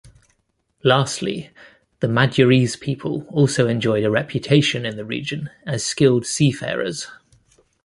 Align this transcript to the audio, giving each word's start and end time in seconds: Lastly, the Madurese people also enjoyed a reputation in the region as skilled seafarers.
Lastly, 0.83 1.51
the 1.99 2.07
Madurese 2.07 2.75
people 2.79 3.27
also 3.29 3.67
enjoyed 3.67 4.03
a 4.03 4.09
reputation 4.09 4.83
in 4.83 4.95
the 4.95 5.05
region 5.05 5.51
as 5.63 5.85
skilled 5.85 6.25
seafarers. 6.25 7.05